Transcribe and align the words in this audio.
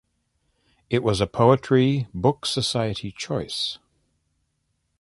It 0.89 1.03
was 1.03 1.21
a 1.21 1.27
Poetry 1.27 2.07
Book 2.11 2.47
Society 2.47 3.11
Choice. 3.15 3.77